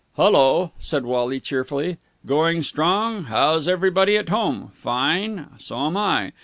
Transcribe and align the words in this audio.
"Hullo!" 0.17 0.71
said 0.79 1.05
Wally 1.05 1.39
cheerfully. 1.39 1.97
"Going 2.25 2.63
strong? 2.63 3.25
How's 3.25 3.67
everybody 3.67 4.17
at 4.17 4.29
home? 4.29 4.71
Fine? 4.73 5.51
So 5.59 5.77
am 5.85 5.95
I! 5.95 6.31